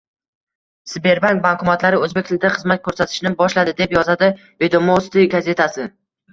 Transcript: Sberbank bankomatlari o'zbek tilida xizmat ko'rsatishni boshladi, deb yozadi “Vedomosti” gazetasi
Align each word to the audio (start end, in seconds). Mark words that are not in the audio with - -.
Sberbank 0.93 1.43
bankomatlari 1.43 1.99
o'zbek 2.07 2.29
tilida 2.31 2.51
xizmat 2.55 2.83
ko'rsatishni 2.89 3.35
boshladi, 3.45 3.77
deb 3.85 3.97
yozadi 4.01 4.33
“Vedomosti” 4.67 5.31
gazetasi 5.39 5.91